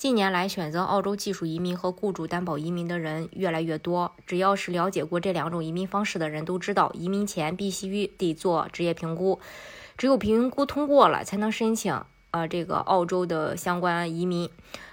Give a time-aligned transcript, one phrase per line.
[0.00, 4.12] 近年来，选择澳洲技术移民和雇主担保移民的人越来越多。
[4.26, 9.40] 只要是了解过这两种移民方式的人都知道，移民前必须得做职业评估，
[9.98, 14.48] 只有评估通过了，才能申请呃这个澳洲的相关移民。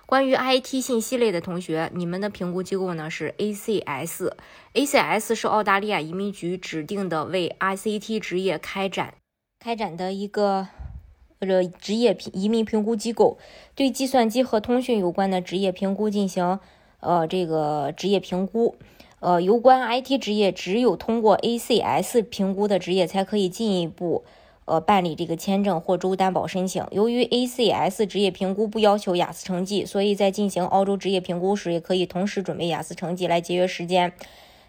[0.06, 9.14] 关于 IT 信息类的同学，你们的评估机构呢是 ACS，ACS 是澳大利亚移民局指定的为 ICT 职业开展
[9.58, 10.68] 开展的一个。
[11.40, 13.38] 或者职业评移民评估机构
[13.76, 16.60] 对计算机和通讯有关的职业评估进行
[17.00, 18.76] 呃这个职业评估，
[19.20, 24.24] 呃有关 IT 职业只有通过 ACS 评估的职业才可以进一步
[24.66, 26.84] 呃办理这个签证或州担保申请。
[26.92, 34.12] 由于 ACS 职业评估不要求雅思成绩，所以在进行澳洲职业评估时也可以同时准备雅思成绩来节约时间。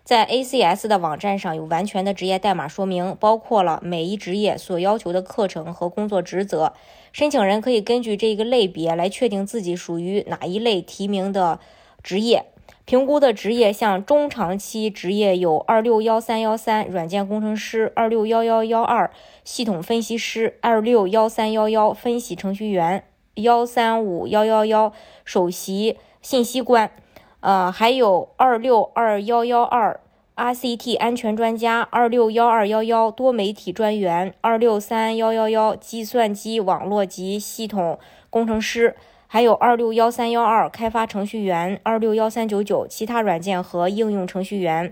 [0.09, 6.73] 在 ACS 的网站上有完全的职业代码说明，包括了每一职业所要求的课程和工作职责。
[7.13, 11.61] 申请人可以根据这个类别来确定自己属于哪一类提名的
[12.03, 12.47] 职业。
[12.87, 19.11] 评估的职业像中长期职业有二六幺三幺三软件工程师、二六幺幺幺二
[19.45, 24.91] 系统分析师、二六幺三幺幺分析程序员、幺三五幺幺幺
[25.27, 26.91] 首席信息官。
[27.41, 30.01] 呃，还有二六二幺幺二
[30.35, 44.91] RCT 安全专家，二六幺二幺幺多媒体专员，二六三幺幺幺计算机网络及系统工程师，还有二六幺三幺二开发程序员，二六幺三九九其他软件和应用程序员。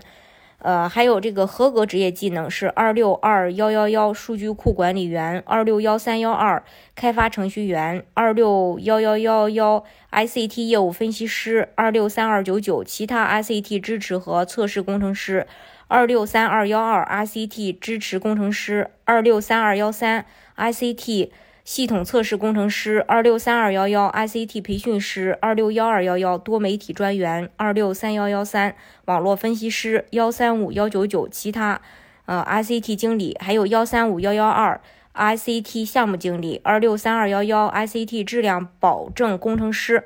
[0.59, 6.63] 呃，还有这个合格职业技能是二六二幺幺幺数据库管理员，二六幺三幺二
[6.95, 15.45] 开发程序员，二六幺幺幺幺 ICT 业务分析师，二六三二九九其他 ICT 支持和测试工程师，
[15.87, 20.25] 二六三二幺二 ICT 支持工程师，二六三二幺三
[20.57, 21.29] ICT。
[21.67, 28.73] 系统测试工程师二六三二幺幺 ICT 培训师二六幺二幺幺多媒体专员二六三幺幺三
[29.03, 31.81] 网络分析师幺三五幺九九其他
[32.25, 34.79] 呃 ICT 经理还有幺三五幺幺二
[35.13, 40.05] ICT 项目经理二六三二幺幺 ICT 质量保证工程师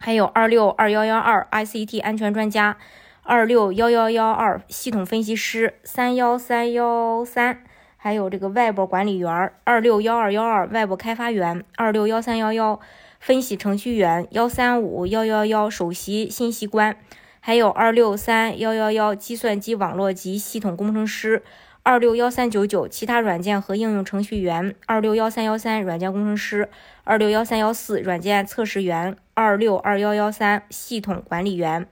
[0.00, 2.76] 还有二六二幺幺二 ICT 安全专家
[3.22, 7.62] 二六幺幺幺二系统分析师三幺三幺三。
[8.04, 12.80] 还有这个外部管理员二六幺二幺二外部开发员二六幺三幺幺
[13.20, 16.96] 分析程序员幺三五幺幺幺首席信息官，
[17.38, 21.44] 还有二六三幺幺幺计算机网络及系统工程师
[21.84, 26.68] 二六幺三九九其他软件和应用程序员二六幺三幺三软件工程师
[27.04, 31.86] 二六幺三幺四软件测试员二六二幺幺三系统管理员。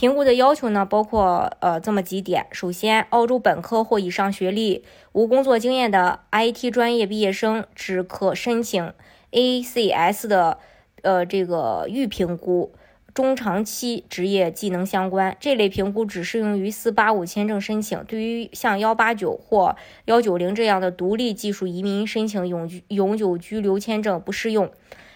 [0.00, 2.46] 评估的要求呢，包括呃这么几点。
[2.52, 8.94] 首先，澳洲本科或以上学历、无工作经验的 IT 专业毕业生只可申请
[9.30, 10.56] ACS 的
[11.02, 12.72] 呃这个预评估，
[13.12, 24.70] 中长期职业技能相关这类评估只适用于485签证申请，对于像189或190这样的独立技术移民申请永居永久居留签证不适用。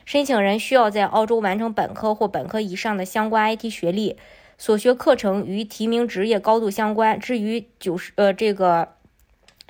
[0.04, 4.18] 申请人需要在澳洲完成本科或本科以上的相关 IT 学历。
[4.64, 7.20] 所学课程与提名职业高度相关。
[7.20, 8.94] 至于九十呃这个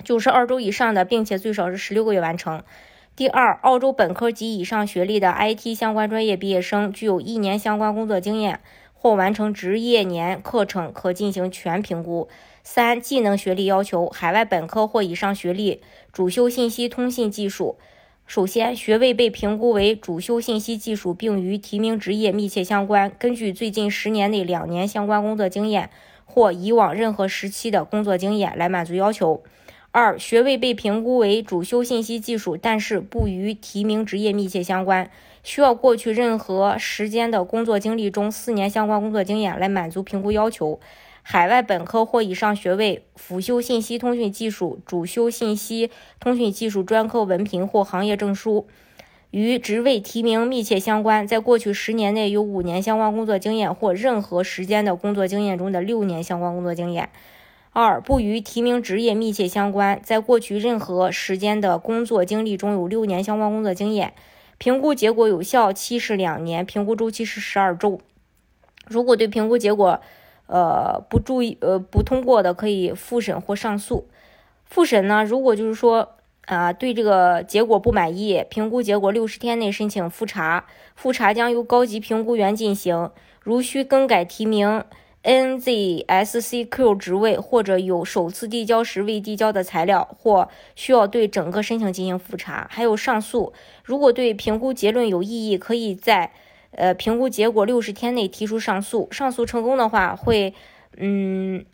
[0.05, 2.63] 九十二周以上的，并且最少是十六个月完成。
[3.13, 8.61] 第二，澳洲本科及以上学历的 IT 相关专业毕业生，具有一年相关工作经验
[8.93, 12.29] 或完成职业年课程，可进行全评估。
[12.63, 15.81] 三、技能学历要求：海外本科或以上学历，
[16.13, 17.77] 主修信息通信技术。
[18.27, 23.11] 首先，学位被评估为主修信息技术，并与提名职业密切相关。
[23.19, 25.91] 根据最近十年内两年相关工作经验
[26.25, 29.43] 或以往任何时期的工作经验来满足要求。
[29.91, 35.09] 二、学位被评估为主修信息技术，但是不与提名职业密切相关，
[35.43, 40.79] 需要过去任何时间的工作经历中四年相关工作经验来满足评估要求。
[41.27, 45.89] 海外本科或以上学位，辅修信息通讯技术，主修信息
[46.19, 48.67] 通讯技术专科文凭或行业证书，
[49.31, 57.09] 与职位提名密切相关，在过去十年内有五年相关工作经验或任何时间的工作经验中的六年相关工作经验。
[57.71, 64.13] 二、不与提名职业密切相关，在过去任何时间的工作经历中有六年相关工作经验。
[64.59, 67.99] 评估结果有效期是两年，评估周期是十二周。
[68.87, 69.99] 如果对评估结果，
[70.47, 74.07] 呃，不注意，呃，不通过的可以复审或上诉。
[74.65, 76.15] 复审呢，如果就是说
[76.45, 80.65] 啊对这个结果不满意，评估结果六十天内申请复查，
[80.95, 83.11] 复查将由高级评估员进行。
[83.41, 84.83] 如需更改提名
[85.23, 93.53] NZSCQ 职位，或者有首次递交时未递交的材料，或需要对整个申请进行复查，还有上诉。
[93.83, 96.31] 如果对评估结论有异议，可以在
[96.75, 99.07] 呃评估结果六十天内提出上诉。
[99.11, 100.53] 上诉成功的话，会
[100.97, 101.65] 嗯。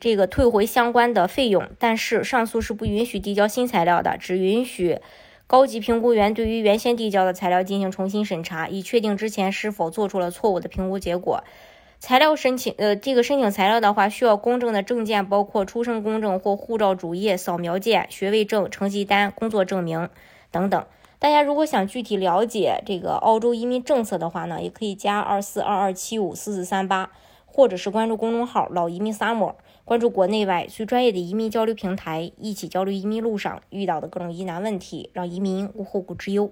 [0.00, 4.98] 这个退回相关的费用，但是上诉是不允许递交新材料的，只允许
[5.46, 11.44] 高级评估员对于原先递交的材料进行重新审查，以确定之前是否做出了错误的评估结果。
[12.00, 20.08] 材料申请，呃，这个申请材料的话，需要公证的证件包括出生公证或护照主页扫描件、学位证、成绩单、工作证明
[20.50, 20.84] 等等。
[21.22, 27.12] 大家如果想具体了解这个澳洲移民政策的话呢，也可以加二四二二七五四四三八，
[27.46, 29.54] 或者是关注公众号“老移民 summer”。
[29.84, 36.50] 关注国内外最专业的移民交流平台，一起交流移民路上遇到的各种疑难问题，让移民无后顾之忧。